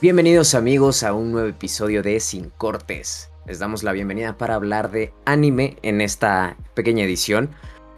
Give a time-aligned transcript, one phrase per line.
[0.00, 3.32] Bienvenidos amigos a un nuevo episodio de Sin Cortes.
[3.48, 7.50] Les damos la bienvenida para hablar de anime en esta pequeña edición.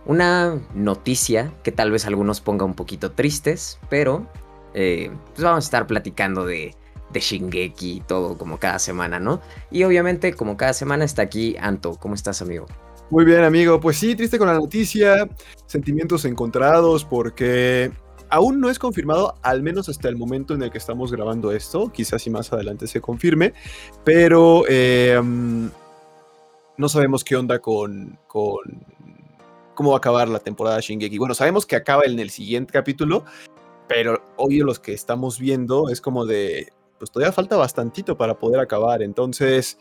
[0.07, 4.27] Una noticia que tal vez algunos ponga un poquito tristes, pero
[4.73, 6.75] eh, pues vamos a estar platicando de,
[7.13, 9.43] de Shingeki y todo como cada semana, ¿no?
[9.71, 11.97] Y obviamente como cada semana está aquí Anto.
[11.97, 12.65] ¿Cómo estás amigo?
[13.11, 15.29] Muy bien amigo, pues sí, triste con la noticia,
[15.67, 17.93] sentimientos encontrados porque
[18.31, 21.91] aún no es confirmado, al menos hasta el momento en el que estamos grabando esto.
[21.93, 23.53] Quizás si más adelante se confirme,
[24.05, 25.71] pero em,
[26.77, 28.59] no sabemos qué onda con, con
[29.75, 31.19] cómo va a acabar la temporada de Shingeki.
[31.19, 33.25] Bueno, sabemos que acaba en el siguiente capítulo,
[33.89, 38.61] pero hoy los que estamos viendo es como de, pues todavía falta bastantito para poder
[38.61, 39.03] acabar.
[39.03, 39.79] Entonces,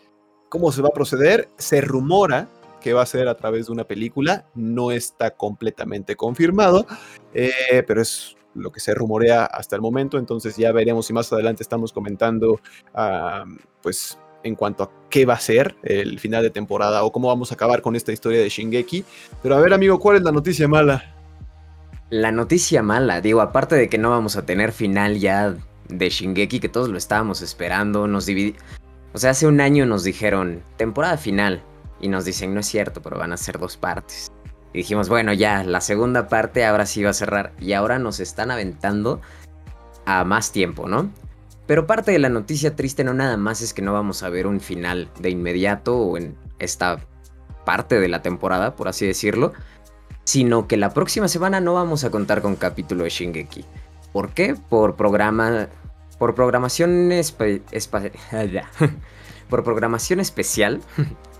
[0.49, 1.49] ¿cómo se va a proceder?
[1.57, 2.47] Se rumora
[2.79, 6.87] que va a ser a través de una película, no está completamente confirmado,
[7.33, 11.31] eh, pero es lo que se rumorea hasta el momento, entonces ya veremos si más
[11.33, 12.59] adelante estamos comentando,
[13.81, 17.51] pues en cuanto a qué va a ser el final de temporada o cómo vamos
[17.51, 19.03] a acabar con esta historia de Shingeki.
[19.43, 21.15] Pero a ver, amigo, ¿cuál es la noticia mala?
[22.09, 25.55] La noticia mala, digo, aparte de que no vamos a tener final ya
[25.89, 28.55] de Shingeki, que todos lo estábamos esperando, nos dividí...
[29.13, 31.63] O sea, hace un año nos dijeron temporada final
[31.99, 34.31] y nos dicen, no es cierto, pero van a ser dos partes.
[34.73, 37.53] Y dijimos, bueno, ya, la segunda parte ahora sí va a cerrar.
[37.59, 39.21] Y ahora nos están aventando
[40.05, 41.11] a más tiempo, ¿no?
[41.65, 44.47] Pero parte de la noticia triste no nada más es que no vamos a ver
[44.47, 46.99] un final de inmediato o en esta
[47.63, 49.53] parte de la temporada, por así decirlo,
[50.23, 53.65] sino que la próxima semana no vamos a contar con capítulo de Shingeki.
[54.11, 54.55] ¿Por qué?
[54.55, 55.69] Por programa
[56.17, 57.09] por programación
[59.49, 60.81] por programación especial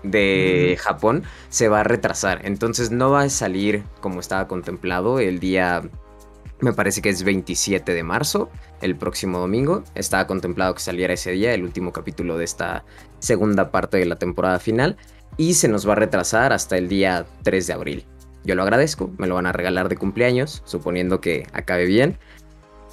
[0.02, 2.40] de Japón se va a retrasar.
[2.44, 5.82] Entonces no va a salir como estaba contemplado el día,
[6.60, 9.84] me parece que es 27 de marzo, el próximo domingo.
[9.94, 12.84] Estaba contemplado que saliera ese día el último capítulo de esta
[13.18, 14.96] segunda parte de la temporada final.
[15.36, 18.06] Y se nos va a retrasar hasta el día 3 de abril.
[18.44, 22.18] Yo lo agradezco, me lo van a regalar de cumpleaños, suponiendo que acabe bien.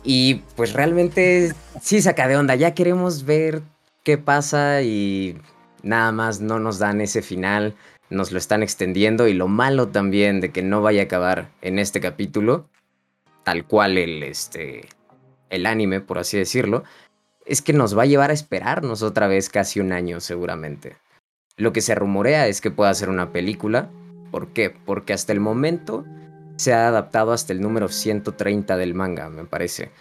[0.03, 3.61] Y pues realmente sí saca de onda, ya queremos ver
[4.03, 5.37] qué pasa y
[5.87, 7.75] nada más no nos dan ese final,
[8.09, 11.79] nos lo están extendiendo y lo malo también de que no vaya a acabar en
[11.79, 12.69] este capítulo,
[13.43, 14.87] tal cual el, este,
[15.49, 16.83] el anime, por así decirlo,
[17.45, 20.97] es que nos va a llevar a esperarnos otra vez casi un año seguramente.
[21.55, 23.89] Lo que se rumorea es que pueda ser una película.
[24.31, 24.69] ¿Por qué?
[24.69, 26.05] Porque hasta el momento
[26.57, 29.91] se ha adaptado hasta el número 130 del manga, me parece.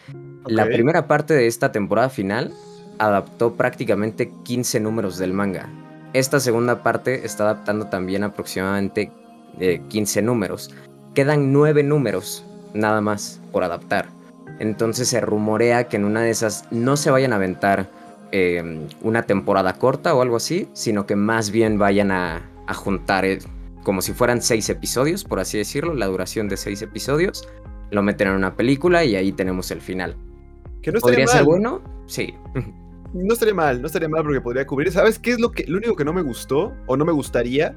[0.47, 2.53] La primera parte de esta temporada final
[2.99, 5.69] adaptó prácticamente 15 números del manga.
[6.13, 9.11] Esta segunda parte está adaptando también aproximadamente
[9.89, 10.71] 15 eh, números.
[11.15, 14.09] Quedan 9 números nada más por adaptar.
[14.59, 17.91] Entonces se rumorea que en una de esas no se vayan a aventar
[18.33, 22.43] em, una temporada corta o algo así, sino que más bien vayan a,
[22.75, 23.39] juntar eh,
[23.83, 27.47] como si fueran 6 episodios, por así decirlo, la duración de 6 episodios.
[27.91, 30.17] Lo meten en una película y ahí tenemos el final.
[30.83, 31.83] Que no ¿Podría ser bueno?
[32.07, 32.35] Sí.
[33.13, 34.93] no estaría mal, no estaría mal porque podría cubrir.
[34.93, 37.77] ¿Sabes qué es lo que lo único que no me gustó o no me gustaría?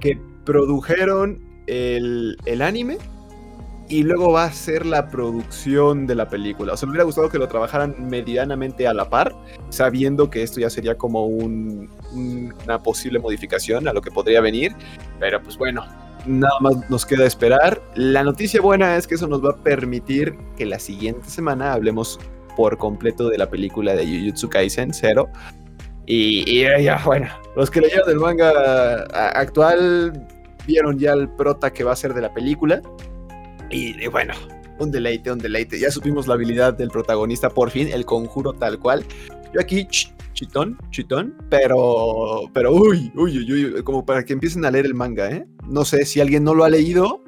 [0.00, 2.98] Que produjeron el, el anime
[3.90, 6.74] y luego va a ser la producción de la película.
[6.74, 9.34] O sea, me hubiera gustado que lo trabajaran medianamente a la par,
[9.68, 14.76] sabiendo que esto ya sería como un, una posible modificación a lo que podría venir.
[15.18, 15.84] Pero pues bueno,
[16.24, 17.82] nada más nos queda esperar.
[17.96, 22.20] La noticia buena es que eso nos va a permitir que la siguiente semana hablemos
[22.56, 25.30] por completo de la película de Jujutsu Kaisen Zero.
[26.06, 28.50] Y, ya, bueno, los que leyeron el manga
[29.38, 30.26] actual
[30.66, 32.82] vieron ya el prota que va a ser de la película.
[33.70, 34.34] Y, bueno,
[34.80, 35.78] un deleite, un deleite.
[35.78, 39.04] Ya supimos la habilidad del protagonista por fin, el conjuro tal cual.
[39.54, 39.86] Yo aquí,
[40.32, 44.94] chitón, chitón, pero, pero, uy, uy, uy, uy, como para que empiecen a leer el
[44.94, 45.46] manga, ¿eh?
[45.68, 47.22] No sé si alguien no lo ha leído.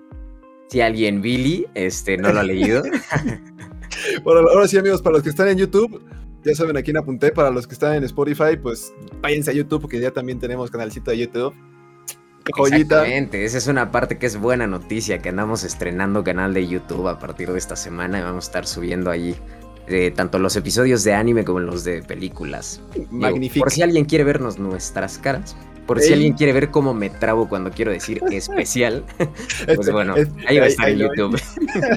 [0.68, 2.82] Si alguien, Billy, este, no lo ha leído.
[4.22, 6.02] bueno, ahora sí, amigos, para los que están en YouTube,
[6.44, 7.32] ya saben a quién apunté.
[7.32, 11.10] Para los que están en Spotify, pues váyanse a YouTube, porque ya también tenemos canalcito
[11.10, 11.54] de YouTube.
[12.50, 12.76] Joyita.
[12.76, 17.06] Exactamente, esa es una parte que es buena noticia, que andamos estrenando canal de YouTube
[17.06, 19.36] a partir de esta semana y vamos a estar subiendo allí
[19.86, 22.80] eh, tanto los episodios de anime como los de películas.
[23.10, 23.64] Magnífico.
[23.64, 25.56] Por si alguien quiere vernos nuestras caras,
[25.86, 29.04] por si alguien quiere ver cómo me trabo cuando quiero decir especial,
[29.74, 30.14] pues bueno,
[30.46, 31.40] ahí va a estar en YouTube.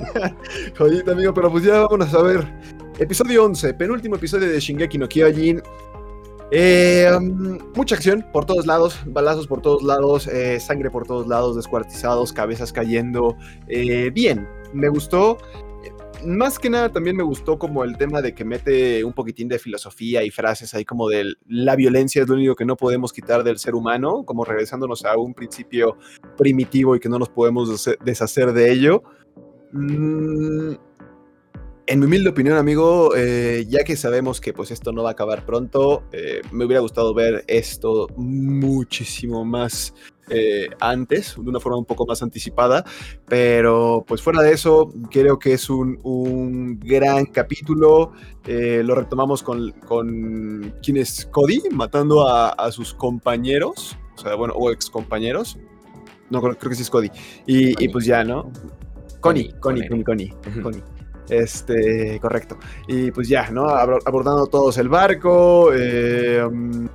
[0.78, 2.46] Jodita, amigo, pero pues ya vamos a ver.
[2.98, 5.62] Episodio 11, penúltimo episodio de Shingeki no Kyojin.
[6.52, 11.28] Eh, um, mucha acción por todos lados, balazos por todos lados, eh, sangre por todos
[11.28, 13.36] lados, descuartizados, cabezas cayendo.
[13.68, 15.38] Eh, bien, me gustó.
[16.24, 19.60] Más que nada también me gustó como el tema de que mete un poquitín de
[19.60, 23.44] filosofía y frases ahí como de la violencia es lo único que no podemos quitar
[23.44, 25.98] del ser humano, como regresándonos a un principio
[26.38, 29.04] primitivo y que no nos podemos deshacer de ello.
[29.72, 30.74] Mm,
[31.88, 35.12] en mi humilde opinión, amigo, eh, ya que sabemos que pues esto no va a
[35.12, 39.94] acabar pronto, eh, me hubiera gustado ver esto muchísimo más
[40.30, 42.84] eh, antes, de una forma un poco más anticipada,
[43.28, 48.14] pero pues fuera de eso, creo que es un, gran capítulo.
[48.48, 54.72] lo retomamos con, con quién es Cody, matando a, sus compañeros, o sea, bueno, o
[54.72, 55.58] ex compañeros.
[56.32, 57.12] No, creo, que sí es Cody.
[57.46, 58.52] Y, pues ya, ¿no?
[59.20, 60.34] Connie, Connie, Connie, Connie.
[60.64, 60.95] Connie.
[61.30, 62.58] Este, correcto.
[62.88, 63.68] Y pues ya, ¿no?
[63.68, 65.72] Abordando todos el barco.
[65.74, 66.88] Eh, um,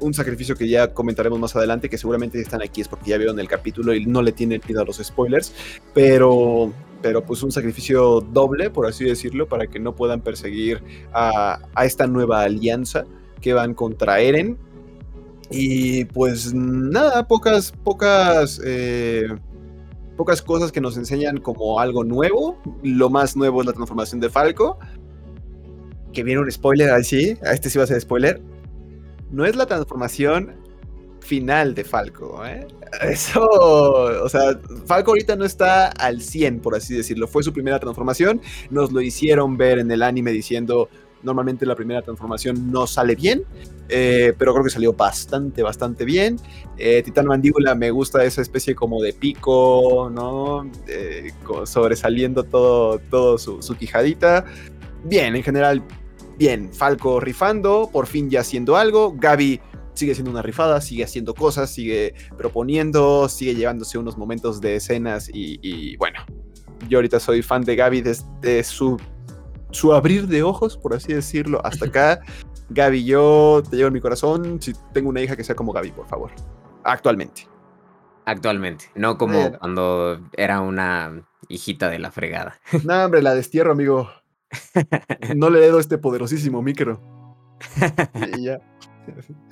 [0.00, 3.38] un sacrificio que ya comentaremos más adelante, que seguramente están aquí es porque ya vieron
[3.38, 5.54] el capítulo y no le tienen miedo a los spoilers.
[5.92, 10.82] Pero, pero pues un sacrificio doble, por así decirlo, para que no puedan perseguir
[11.12, 13.04] a, esta nueva alianza
[13.40, 14.58] que van contra Eren.
[15.50, 18.60] Y pues nada, pocas, pocas.
[18.64, 19.28] Eh,
[20.16, 22.58] pocas cosas que nos enseñan como algo nuevo.
[22.82, 24.78] Lo más nuevo es la transformación de Falco.
[26.12, 28.40] Que viene un spoiler ahí sí, a este sí va a ser spoiler.
[29.30, 30.54] No es la transformación
[31.20, 32.66] final de Falco, ¿eh?
[33.02, 37.26] Eso, o sea, Falco ahorita no está al 100, por así decirlo.
[37.26, 38.40] Fue su primera transformación.
[38.70, 40.88] Nos lo hicieron ver en el anime diciendo,
[41.24, 43.42] Normalmente la primera transformación no sale bien,
[43.88, 46.38] eh, pero creo que salió bastante, bastante bien.
[46.76, 50.70] Eh, Titán Mandíbula me gusta esa especie como de pico, ¿no?
[50.86, 51.32] Eh,
[51.64, 54.44] sobresaliendo todo, todo su, su quijadita.
[55.04, 55.82] Bien, en general,
[56.38, 56.72] bien.
[56.72, 59.14] Falco rifando, por fin ya haciendo algo.
[59.16, 59.60] Gaby
[59.94, 65.30] sigue siendo una rifada, sigue haciendo cosas, sigue proponiendo, sigue llevándose unos momentos de escenas
[65.32, 66.18] y, bueno,
[66.88, 68.98] yo ahorita soy fan de Gaby desde su
[69.74, 72.20] su abrir de ojos, por así decirlo, hasta acá.
[72.70, 74.60] Gaby, yo te llevo en mi corazón.
[74.60, 76.30] Si tengo una hija que sea como Gaby, por favor.
[76.82, 77.48] Actualmente.
[78.26, 82.58] Actualmente, no como cuando era una hijita de la fregada.
[82.82, 84.10] No, hombre, la destierro, amigo.
[85.36, 87.00] No le dedo este poderosísimo micro.
[88.38, 88.60] y ya.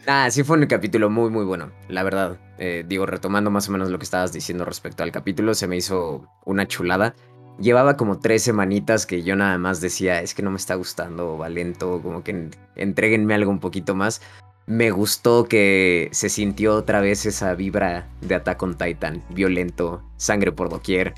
[0.07, 2.39] Ah, sí fue un capítulo muy, muy bueno, la verdad.
[2.59, 5.77] Eh, digo, retomando más o menos lo que estabas diciendo respecto al capítulo, se me
[5.77, 7.15] hizo una chulada
[7.59, 11.39] llevaba como tres semanitas que yo nada más decía, es que no me está gustando,
[11.39, 14.23] va lento, como que entreguenme algo un poquito más.
[14.67, 20.53] Me gustó que se sintió otra vez esa vibra de Attack on Titan, violento, sangre
[20.53, 21.15] por doquier,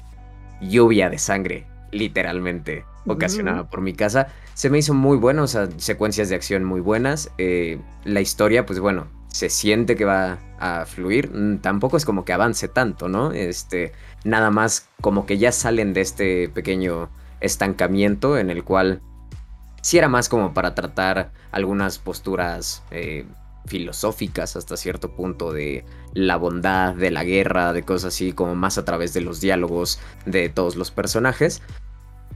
[0.63, 4.29] lluvia de sangre, literalmente, ocasionada por mi casa.
[4.55, 7.31] Se me hizo muy bueno, o sea, secuencias de acción muy buenas.
[7.37, 11.29] Eh, la historia, pues bueno, se siente que va a fluir.
[11.35, 13.33] Mm, tampoco es como que avance tanto, ¿no?
[13.33, 13.91] Este,
[14.23, 17.11] nada más como que ya salen de este pequeño
[17.41, 19.03] estancamiento en el cual
[19.83, 23.27] sí era más como para tratar algunas posturas eh,
[23.67, 28.79] filosóficas hasta cierto punto de la bondad, de la guerra, de cosas así, como más
[28.79, 31.61] a través de los diálogos de todos los personajes.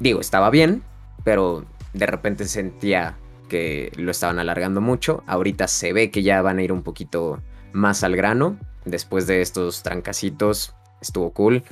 [0.01, 0.83] Digo, estaba bien,
[1.23, 3.17] pero de repente sentía
[3.49, 5.25] que lo estaban alargando mucho.
[5.27, 7.43] Ahorita se ve que ya van a ir un poquito
[7.73, 8.59] más al grano.
[8.85, 11.65] Después de estos trancacitos, estuvo cool.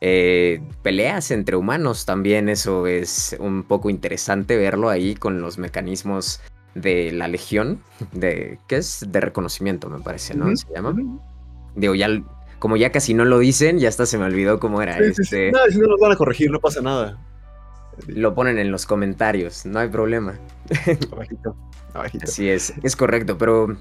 [0.00, 6.40] Eh, peleas entre humanos también, eso es un poco interesante verlo ahí con los mecanismos
[6.74, 7.80] de la legión,
[8.12, 9.06] de, ¿qué es?
[9.08, 10.54] De reconocimiento, me parece, ¿no?
[10.56, 10.94] Se llama.
[11.74, 12.08] Digo, ya,
[12.58, 14.98] como ya casi no lo dicen, ya hasta se me olvidó cómo era.
[14.98, 15.52] este...
[15.52, 17.18] No, si no nos van a corregir, no pasa nada.
[18.06, 20.38] Lo ponen en los comentarios, no hay problema.
[21.12, 21.56] Abajito,
[21.92, 22.24] abajito.
[22.24, 23.76] Así es, es correcto, pero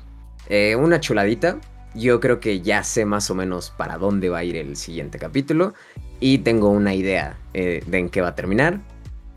[0.48, 1.60] eh, una chuladita.
[1.96, 5.20] Yo creo que ya sé más o menos para dónde va a ir el siguiente
[5.20, 5.75] capítulo
[6.20, 8.79] y tengo una idea eh, de en qué va a terminar.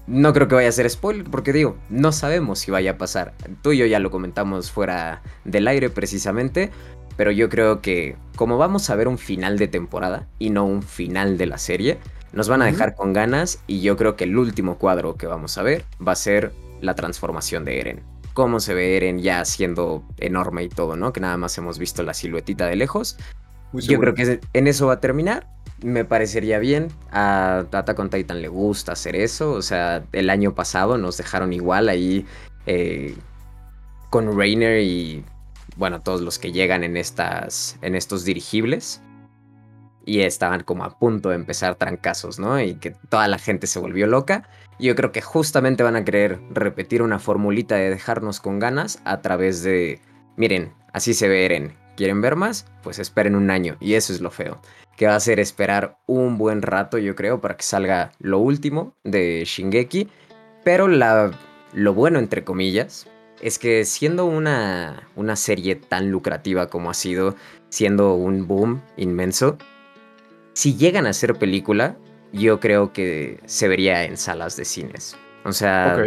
[0.07, 3.35] No creo que vaya a ser spoiler porque digo, no sabemos si vaya a pasar.
[3.61, 6.71] Tú y yo ya lo comentamos fuera del aire precisamente,
[7.17, 10.83] pero yo creo que como vamos a ver un final de temporada y no un
[10.83, 11.99] final de la serie,
[12.37, 15.57] nos van a dejar con ganas y yo creo que el último cuadro que vamos
[15.57, 16.53] a ver va a ser
[16.83, 18.03] la transformación de Eren.
[18.35, 21.15] Cómo se ve Eren ya siendo enorme y todo, ¿no?
[21.15, 23.17] Que nada más hemos visto la siluetita de lejos.
[23.73, 25.49] yo creo que en eso va a terminar.
[25.83, 26.89] Me parecería bien.
[27.11, 29.53] A Attack on Titan le gusta hacer eso.
[29.53, 32.27] O sea, el año pasado nos dejaron igual ahí
[32.67, 33.15] eh,
[34.11, 35.25] con Rainer y,
[35.77, 39.01] bueno, todos los que llegan en, estas, en estos dirigibles
[40.07, 42.59] y estaban como a punto de empezar trancazos, ¿no?
[42.59, 44.49] Y que toda la gente se volvió loca.
[44.79, 49.21] Yo creo que justamente van a querer repetir una formulita de dejarnos con ganas a
[49.21, 50.01] través de,
[50.37, 52.67] miren, así se ve Eren, ¿Quieren ver más?
[52.83, 53.77] Pues esperen un año.
[53.81, 54.61] Y eso es lo feo.
[54.97, 58.95] Que va a ser esperar un buen rato, yo creo, para que salga lo último
[59.03, 60.09] de Shingeki.
[60.63, 61.31] Pero la,
[61.73, 63.07] lo bueno, entre comillas,
[63.41, 67.35] es que siendo una, una serie tan lucrativa como ha sido,
[67.71, 69.57] siendo un boom inmenso,
[70.57, 71.99] si llegan a ser película,
[72.33, 75.15] yo creo que se vería en salas de cines.
[75.45, 76.03] O sea,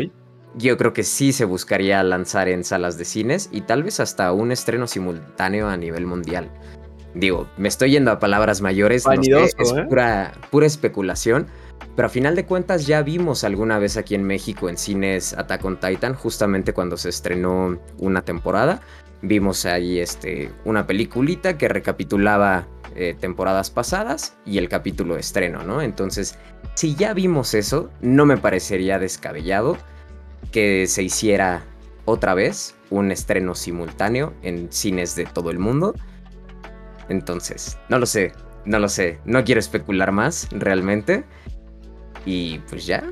[0.55, 4.33] yo creo que sí se buscaría lanzar en salas de cines y tal vez hasta
[4.33, 6.49] un estreno simultáneo a nivel mundial.
[7.13, 9.85] Digo, me estoy yendo a palabras mayores, no es ¿eh?
[9.87, 11.45] pura, pura especulación,
[11.99, 15.65] pero a final de cuentas ya vimos alguna vez aquí en México en cines Attack
[15.65, 18.79] on Titan, justamente cuando se estrenó una temporada.
[19.21, 22.65] Vimos ahí este, una peliculita que recapitulaba
[22.95, 25.81] eh, temporadas pasadas y el capítulo estreno, ¿no?
[25.81, 26.39] Entonces,
[26.73, 29.77] si ya vimos eso, no me parecería descabellado
[30.53, 31.65] que se hiciera
[32.05, 35.95] otra vez un estreno simultáneo en cines de todo el mundo.
[37.09, 38.31] Entonces, no lo sé,
[38.63, 41.25] no lo sé, no quiero especular más realmente.
[42.25, 43.03] Y pues ya.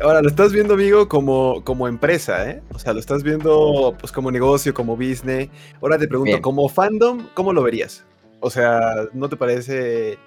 [0.00, 2.62] Ahora lo estás viendo, amigo, como, como empresa, ¿eh?
[2.72, 5.50] O sea, lo estás viendo pues como negocio, como business.
[5.82, 8.04] Ahora te pregunto, como fandom, ¿cómo lo verías?
[8.40, 10.18] O sea, ¿no te parece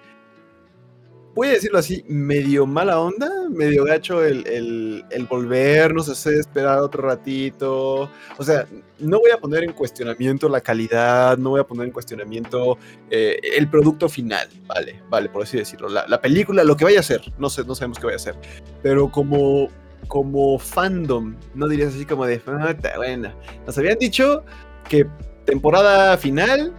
[1.35, 6.79] voy a decirlo así, medio mala onda, medio gacho el, el, volvernos a hacer esperar
[6.79, 8.09] otro ratito.
[8.37, 8.65] O sea,
[8.99, 12.77] no voy a poner en cuestionamiento la calidad, no voy a poner en cuestionamiento
[13.09, 15.89] eh, el producto final, vale, vale, por así decirlo.
[15.89, 18.35] La, película, lo que vaya a ser, no sé, no sabemos qué vaya a ser.
[18.81, 19.67] Pero como,
[20.07, 23.35] como fandom, no dirías así como de, ah, buena.
[23.67, 24.45] Nos habían dicho
[24.87, 25.05] que
[25.45, 26.73] temporada final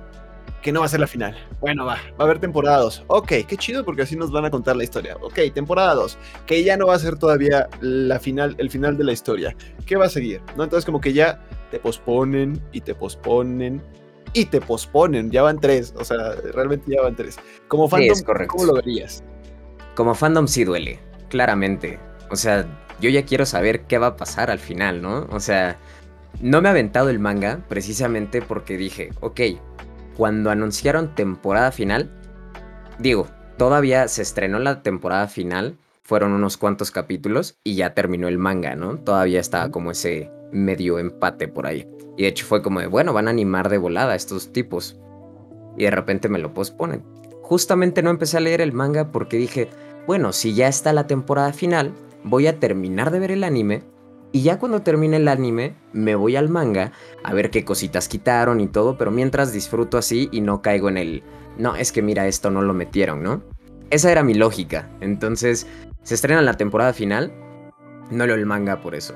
[0.66, 1.38] que no va a ser la final.
[1.60, 3.04] Bueno, va, va a haber temporada 2.
[3.06, 5.16] Ok, qué chido porque así nos van a contar la historia.
[5.20, 9.04] Ok, temporada 2, que ya no va a ser todavía la final, el final de
[9.04, 9.56] la historia.
[9.86, 10.40] ¿Qué va a seguir?
[10.56, 10.64] ¿No?
[10.64, 13.80] Entonces como que ya te posponen y te posponen
[14.32, 15.30] y te posponen.
[15.30, 17.38] Ya van tres, o sea, realmente ya van tres.
[17.68, 18.18] Como fandom,
[18.48, 19.22] ¿cómo lo verías?
[19.94, 22.00] Como fandom sí duele, claramente.
[22.32, 22.66] O sea,
[23.00, 25.28] yo ya quiero saber qué va a pasar al final, ¿no?
[25.30, 25.78] O sea,
[26.40, 29.40] no me ha aventado el manga precisamente porque dije, ok,
[30.16, 32.10] cuando anunciaron temporada final,
[32.98, 33.26] digo,
[33.58, 38.76] todavía se estrenó la temporada final, fueron unos cuantos capítulos y ya terminó el manga,
[38.76, 38.98] ¿no?
[38.98, 41.86] Todavía estaba como ese medio empate por ahí.
[42.16, 44.98] Y de hecho fue como de, bueno, van a animar de volada a estos tipos.
[45.76, 47.02] Y de repente me lo posponen.
[47.42, 49.68] Justamente no empecé a leer el manga porque dije,
[50.06, 51.92] bueno, si ya está la temporada final,
[52.24, 53.82] voy a terminar de ver el anime
[54.32, 56.92] y ya cuando termine el anime, me voy al manga
[57.22, 60.98] a ver qué cositas quitaron y todo, pero mientras disfruto así y no caigo en
[60.98, 61.22] el,
[61.58, 63.42] no, es que mira, esto no lo metieron, ¿no?
[63.90, 64.90] Esa era mi lógica.
[65.00, 65.66] Entonces,
[66.02, 67.32] se estrena la temporada final,
[68.10, 69.14] no leo el manga por eso.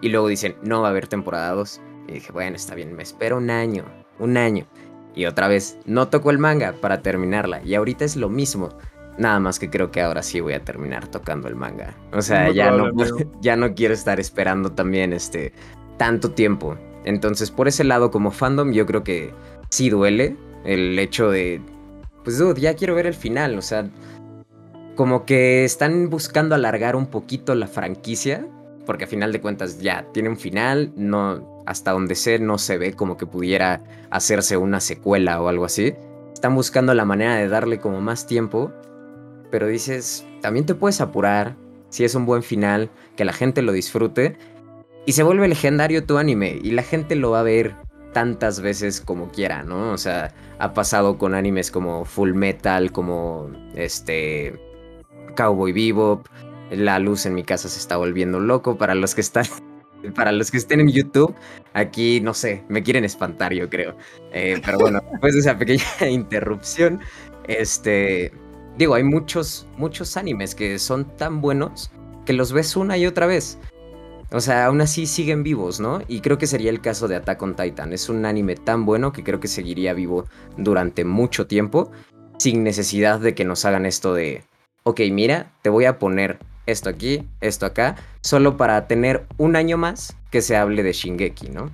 [0.00, 1.80] Y luego dicen, no va a haber temporada 2.
[2.08, 3.84] Y dije, bueno, está bien, me espero un año,
[4.18, 4.66] un año.
[5.14, 7.62] Y otra vez, no toco el manga para terminarla.
[7.64, 8.70] Y ahorita es lo mismo.
[9.18, 11.94] Nada más que creo que ahora sí voy a terminar tocando el manga.
[12.12, 12.90] O sea, ya no,
[13.40, 15.52] ya no quiero estar esperando también este
[15.96, 16.76] tanto tiempo.
[17.04, 19.34] Entonces, por ese lado, como fandom, yo creo que
[19.70, 21.60] sí duele el hecho de.
[22.22, 23.58] Pues, dude, ya quiero ver el final.
[23.58, 23.90] O sea,
[24.94, 28.46] como que están buscando alargar un poquito la franquicia.
[28.86, 30.92] Porque a final de cuentas ya tiene un final.
[30.96, 35.64] No, hasta donde sé, no se ve como que pudiera hacerse una secuela o algo
[35.64, 35.94] así.
[36.32, 38.72] Están buscando la manera de darle como más tiempo
[39.50, 41.56] pero dices, también te puedes apurar
[41.90, 44.36] si es un buen final, que la gente lo disfrute
[45.06, 47.74] y se vuelve legendario tu anime y la gente lo va a ver
[48.12, 49.92] tantas veces como quiera, ¿no?
[49.92, 54.58] O sea, ha pasado con animes como Full Metal, como este
[55.36, 56.26] Cowboy Bebop,
[56.70, 59.44] la luz en mi casa se está volviendo loco para los que están
[60.14, 61.34] para los que estén en YouTube,
[61.72, 63.96] aquí no sé, me quieren espantar, yo creo.
[64.32, 67.00] Eh, pero bueno, después de esa pequeña interrupción,
[67.46, 68.32] este,
[68.78, 71.90] digo, hay muchos, muchos animes que son tan buenos
[72.24, 73.58] que los ves una y otra vez.
[74.30, 76.00] O sea, aún así siguen vivos, ¿no?
[76.06, 77.92] Y creo que sería el caso de Attack on Titan.
[77.92, 81.90] Es un anime tan bueno que creo que seguiría vivo durante mucho tiempo,
[82.38, 84.44] sin necesidad de que nos hagan esto de,
[84.84, 89.78] ok, mira, te voy a poner esto aquí, esto acá, solo para tener un año
[89.78, 91.70] más que se hable de Shingeki, ¿no?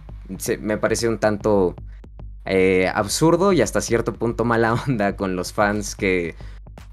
[0.61, 1.75] me parece un tanto
[2.47, 6.35] eh, absurdo y hasta cierto punto mala onda con los fans que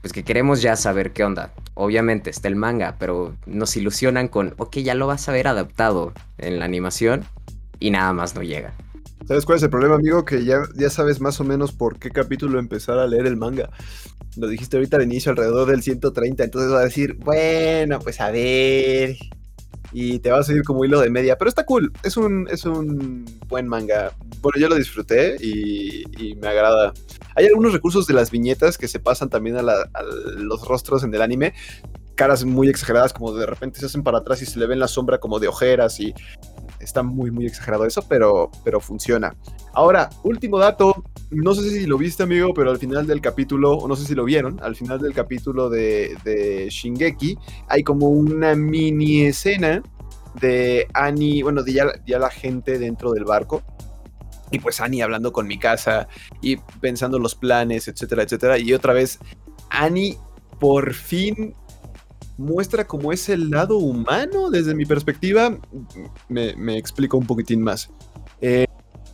[0.01, 1.53] pues que queremos ya saber qué onda.
[1.73, 6.13] Obviamente está el manga, pero nos ilusionan con, ok, ya lo vas a ver adaptado
[6.37, 7.23] en la animación
[7.79, 8.73] y nada más no llega.
[9.27, 10.25] ¿Sabes cuál es el problema, amigo?
[10.25, 13.69] Que ya, ya sabes más o menos por qué capítulo empezar a leer el manga.
[14.35, 18.31] Lo dijiste ahorita al inicio, alrededor del 130, entonces va a decir, bueno, pues a
[18.31, 19.17] ver.
[19.91, 21.91] Y te va a seguir como hilo de media, pero está cool.
[22.03, 26.93] Es un, es un buen manga bueno, yo lo disfruté y, me agrada.
[27.35, 31.21] Hay algunos recursos de las viñetas que se pasan también a, los rostros en el
[31.21, 31.53] anime,
[32.15, 34.87] caras muy exageradas, como de repente se hacen para atrás y se le ven la
[34.87, 36.13] sombra como de ojeras y
[36.79, 39.35] está muy, muy exagerado eso, pero, pero funciona.
[39.73, 43.87] Ahora, último dato, no sé si lo viste, amigo, pero al final del capítulo, o
[43.87, 48.53] no sé si lo vieron, al final del capítulo de, de Shingeki, hay como una
[48.55, 49.81] mini escena
[50.39, 53.63] de Annie, bueno, de ya, la gente dentro del barco.
[54.51, 56.07] Y pues Annie hablando con mi casa
[56.41, 58.57] y pensando los planes, etcétera, etcétera.
[58.57, 59.19] Y otra vez,
[59.69, 60.17] Annie
[60.59, 61.55] por fin
[62.37, 65.57] muestra como es el lado humano desde mi perspectiva.
[66.27, 67.89] Me, explico un poquitín más.
[68.41, 68.65] Eh,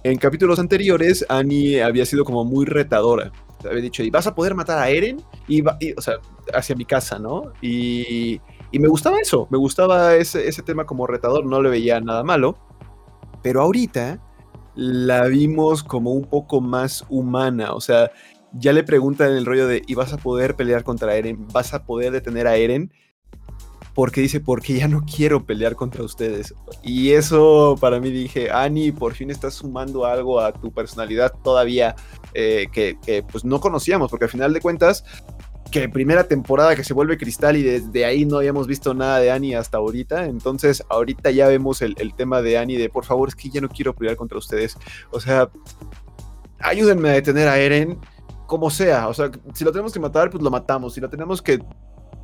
[0.03, 3.31] en capítulos anteriores, Annie había sido como muy retadora.
[3.65, 6.15] Había dicho, y vas a poder matar a Eren, y, o sea,
[6.53, 7.53] hacia mi casa, ¿no?
[7.61, 8.39] Y
[8.71, 12.23] y me gustaba eso, me gustaba ese, ese tema como retador, no le veía nada
[12.23, 12.57] malo.
[13.41, 14.19] Pero ahorita
[14.75, 18.11] la vimos como un poco más humana, o sea,
[18.53, 21.47] ya le preguntan el rollo de, ¿y vas a poder pelear contra Eren?
[21.53, 22.91] ¿Vas a poder detener a Eren?
[23.97, 26.53] Porque dice, porque ya no quiero pelear contra ustedes.
[26.83, 31.95] Y eso para mí dije, Ani, por fin estás sumando algo a tu personalidad todavía
[32.35, 32.95] eh, que,
[33.31, 35.03] pues no conocíamos, porque al final de cuentas
[35.71, 39.31] que primera temporada que se vuelve cristal y desde ahí no habíamos visto nada de
[39.31, 40.25] Annie hasta ahorita.
[40.25, 43.67] Entonces, ahorita ya vemos el, tema de Annie de por favor, es que ya no
[43.67, 44.77] quiero pelear contra ustedes.
[45.09, 45.49] O sea,
[46.59, 47.97] ayúdenme a detener a Eren
[48.45, 49.07] como sea.
[49.07, 50.93] O sea, si lo tenemos que matar, pues lo matamos.
[50.93, 51.59] Si lo tenemos que.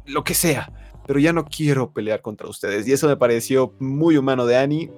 [0.05, 0.71] lo que sea.
[1.05, 2.87] Pero ya no quiero pelear contra ustedes.
[2.87, 4.91] Y eso me pareció muy humano de Annie.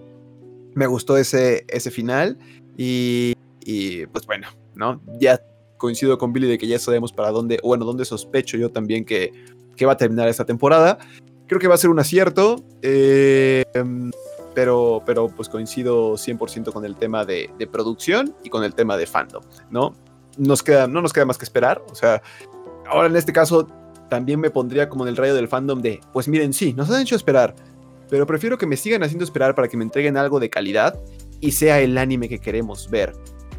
[0.73, 2.37] Me gustó ese, ese final.
[2.77, 3.33] Y,
[3.63, 5.01] y pues bueno, ¿no?
[5.19, 5.41] Ya
[5.77, 9.31] coincido con Billy de que ya sabemos para dónde, bueno, dónde sospecho yo también que,
[9.75, 10.97] que va a terminar esta temporada.
[11.47, 13.63] Creo que va a ser un acierto, eh,
[14.55, 19.05] pero, pero pues coincido 100% con el tema de, producción y con el tema de
[19.05, 19.95] fandom, ¿no?
[20.37, 22.21] Nos queda, no nos queda más que esperar, o sea,
[22.87, 23.67] ahora en este caso
[24.09, 27.01] también me pondría como en el rayo del fandom de, pues miren, sí, nos han
[27.01, 27.55] hecho esperar,
[28.09, 30.99] pero prefiero que me sigan haciendo esperar para que me entreguen algo de calidad
[31.41, 33.13] y sea el anime que queremos ver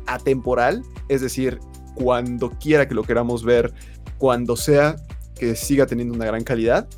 [0.06, 1.58] atemporal, es decir,
[1.94, 3.72] cuando quiera que lo queramos ver,
[4.18, 4.96] cuando sea
[5.34, 6.88] que siga teniendo una gran calidad,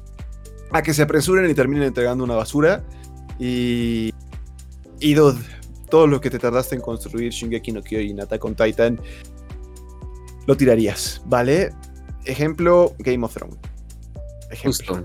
[0.71, 2.85] a que se apresuren y terminen entregando una basura.
[3.39, 4.13] Y.
[5.01, 5.15] Y
[5.89, 9.01] todo lo que te tardaste en construir Shingeki no Kyojin Attack on Titan,
[10.47, 11.71] lo tirarías, ¿vale?
[12.29, 13.57] Ejemplo, Game of Thrones.
[14.51, 15.05] Ejemplo.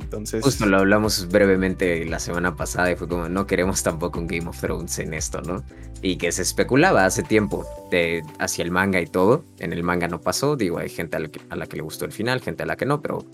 [0.00, 0.42] Entonces.
[0.42, 4.48] Justo lo hablamos brevemente la semana pasada y fue como, no queremos tampoco un Game
[4.48, 5.62] of Thrones en esto, ¿no?
[6.02, 9.44] Y que se especulaba hace tiempo de, hacia el manga y todo.
[9.60, 11.82] En el manga no pasó, digo, hay gente a la, que, a la que le
[11.82, 13.24] gustó el final, gente a la que no, pero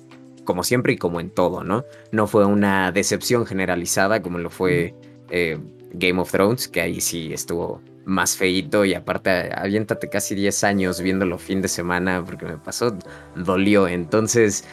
[0.45, 1.85] como siempre y como en todo, ¿no?
[2.13, 4.95] No fue una decepción generalizada como lo fue
[5.31, 5.59] eh,
[5.95, 11.01] Game of Thrones, que ahí sí estuvo más feito y aparte aviéntate casi 10 años
[11.01, 12.97] viéndolo fin de semana porque me pasó,
[13.35, 13.89] dolió.
[13.89, 14.65] Entonces,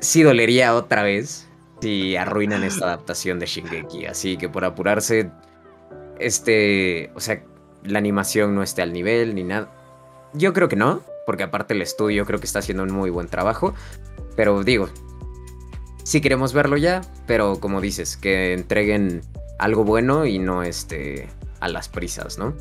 [0.00, 1.48] sí dolería otra vez
[1.80, 4.06] si arruinan esta adaptación de Shingeki.
[4.06, 5.30] Así que por apurarse,
[6.18, 7.42] este, o sea,
[7.84, 9.68] la animación no esté al nivel ni nada.
[10.34, 13.28] Yo creo que no, porque aparte el estudio creo que está haciendo un muy buen
[13.28, 13.74] trabajo.
[14.36, 14.88] Pero digo,
[16.04, 19.22] sí queremos verlo ya, pero como dices, que entreguen
[19.58, 21.28] algo bueno y no este
[21.62, 22.54] a las prisas, ¿no?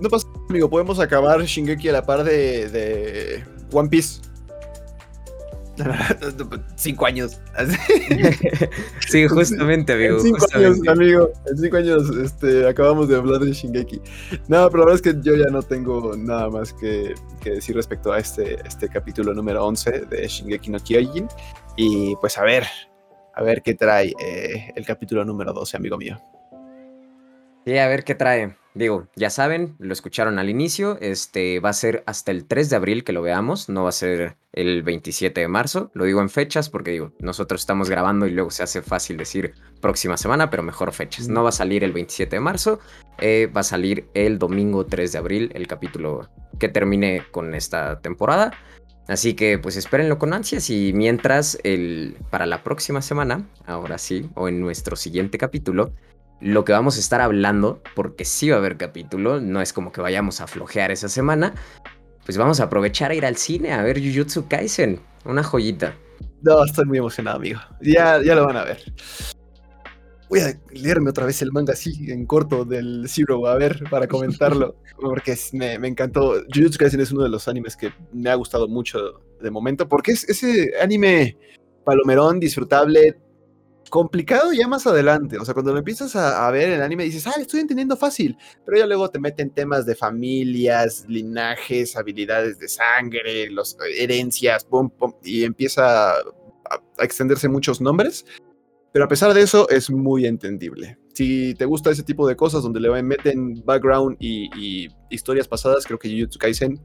[0.00, 4.22] No pasa, amigo, podemos acabar Shingeki a la par de, de One Piece.
[6.76, 7.38] cinco años.
[9.08, 10.16] sí, justamente, amigo.
[10.16, 11.30] En cinco años, amigo.
[11.46, 14.00] En cinco años este, acabamos de hablar de Shingeki.
[14.48, 18.12] No, pero la verdad es que yo ya no tengo nada más que, decir respecto
[18.12, 21.28] a este, este capítulo número 11 de Shingeki no Kyojin.
[21.76, 22.64] Y pues a ver,
[23.34, 26.18] a ver qué trae eh, el capítulo número 12, amigo mío.
[27.68, 28.56] Sí, a ver qué trae.
[28.72, 32.76] Digo, ya saben, lo escucharon al inicio, este va a ser hasta el 3 de
[32.76, 36.30] abril que lo veamos, no va a ser el 27 de marzo, lo digo en
[36.30, 39.52] fechas porque digo, nosotros estamos grabando y luego se hace fácil decir
[39.82, 41.28] próxima semana, pero mejor fechas.
[41.28, 42.78] No va a salir el 27 de marzo,
[43.18, 48.00] eh, va a salir el domingo 3 de abril, el capítulo que termine con esta
[48.00, 48.54] temporada.
[49.08, 54.30] Así que pues espérenlo con ansias y mientras el, para la próxima semana, ahora sí,
[54.36, 55.92] o en nuestro siguiente capítulo,
[56.40, 59.92] lo que vamos a estar hablando, porque sí va a haber capítulo, no es como
[59.92, 61.54] que vayamos a flojear esa semana,
[62.24, 65.94] pues vamos a aprovechar a ir al cine a ver Jujutsu Kaisen, una joyita.
[66.42, 67.60] No, estoy muy emocionado, amigo.
[67.80, 68.78] Ya, ya lo van a ver.
[70.28, 74.06] Voy a leerme otra vez el manga así en corto del Zero, a ver, para
[74.08, 76.34] comentarlo, porque me, encantó.
[76.54, 80.12] Jujutsu Kaisen es uno de los animes que me ha gustado mucho de momento, porque
[80.12, 81.36] es ese anime
[81.84, 83.16] palomerón, disfrutable,
[83.88, 85.38] complicado ya más adelante.
[85.38, 88.36] O sea, cuando lo empiezas a, ver el anime dices, ah, estoy entendiendo fácil.
[88.64, 94.90] Pero ya luego te meten temas de familias, linajes, habilidades de sangre, los, herencias, pum,
[94.90, 96.22] pum, y empieza a,
[96.98, 98.24] extenderse muchos nombres.
[98.92, 100.98] Pero a pesar de eso, es muy entendible.
[101.14, 105.84] Si te gusta ese tipo de cosas donde le meten background y, y historias pasadas,
[105.84, 106.80] creo que Jujutsu Kaisen,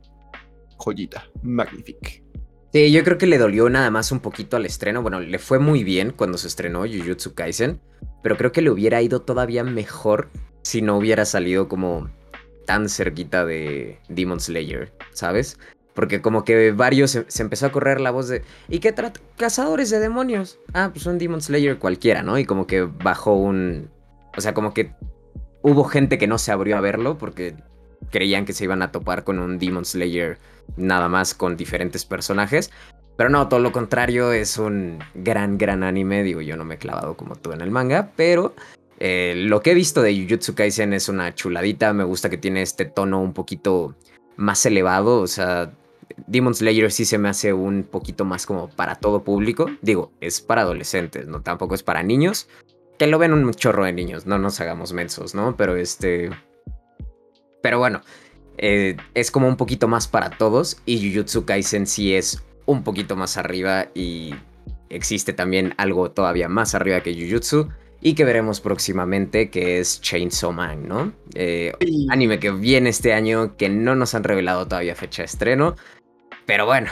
[0.78, 2.23] joyita, magnífico.
[2.74, 5.04] Sí, yo creo que le dolió nada más un poquito al estreno.
[5.04, 7.80] Bueno, le fue muy bien cuando se estrenó Jujutsu Kaisen,
[8.24, 10.30] pero creo que le hubiera ido todavía mejor
[10.64, 12.10] si no hubiera salido como
[12.66, 15.60] tan cerquita de Demon Slayer, ¿sabes?
[15.94, 19.20] Porque como que varios se, empezó a correr la voz de ¿Y qué trata?
[19.38, 20.58] Cazadores de demonios.
[20.74, 22.40] Ah, pues un Demon Slayer cualquiera, ¿no?
[22.40, 23.92] Y como que bajó un...
[24.36, 24.96] O sea, como que
[25.62, 27.56] hubo gente que no se abrió a verlo porque
[28.10, 30.40] creían que se iban a topar con un Demon Slayer
[30.78, 32.71] nada más con diferentes personajes.
[33.15, 36.23] Pero no, todo lo contrario, es un gran, gran anime.
[36.23, 38.56] Digo, yo no me he clavado como tú en el manga, pero
[38.99, 41.93] eh, lo que he visto de Jujutsu Kaisen es una chuladita.
[41.93, 43.95] Me gusta que tiene este tono un poquito
[44.36, 45.21] más elevado.
[45.21, 45.71] O sea,
[46.28, 49.69] Demon Slayer sí se me hace un poquito más como para todo público.
[49.82, 52.47] Digo, es para adolescentes, no tampoco es para niños.
[52.97, 55.56] Que lo ven un chorro de niños, no nos hagamos mensos, ¿no?
[55.56, 56.30] Pero este.
[57.62, 58.02] Pero bueno,
[58.58, 63.16] eh, es como un poquito más para todos y Jujutsu Kaisen sí es un poquito
[63.16, 64.36] más arriba y
[64.89, 67.70] existe también algo todavía más arriba que Jujutsu
[68.02, 71.13] y que veremos próximamente que es Chainsaw Man, ¿no?
[71.36, 71.74] Eh,
[72.10, 75.76] anime que viene este año que no nos han revelado todavía fecha de estreno,
[76.46, 76.92] pero bueno,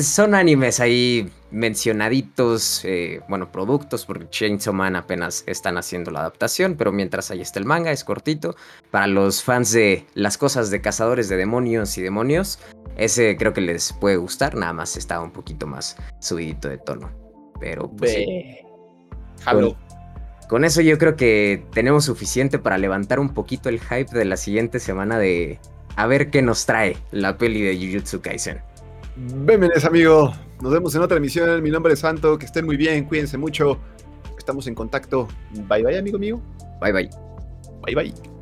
[0.00, 6.76] son animes ahí mencionaditos, eh, bueno, productos, porque Chainsaw Man apenas están haciendo la adaptación,
[6.76, 8.56] pero mientras ahí está el manga, es cortito.
[8.90, 12.58] Para los fans de las cosas de cazadores de demonios y demonios,
[12.96, 17.10] ese creo que les puede gustar, nada más está un poquito más subidito de tono.
[17.60, 18.16] Pero pues...
[19.44, 19.76] Con,
[20.48, 24.36] con eso yo creo que tenemos suficiente para levantar un poquito el hype de la
[24.36, 25.58] siguiente semana de
[25.96, 28.60] a ver qué nos trae la peli de Jujutsu Kaisen.
[29.16, 30.32] Bienvenidos, amigo.
[30.60, 31.62] Nos vemos en otra emisión.
[31.62, 32.38] Mi nombre es Santo.
[32.38, 33.04] Que estén muy bien.
[33.04, 33.78] Cuídense mucho.
[34.38, 35.28] Estamos en contacto.
[35.68, 36.40] Bye, bye, amigo mío.
[36.80, 37.10] Bye, bye.
[37.82, 38.35] Bye, bye.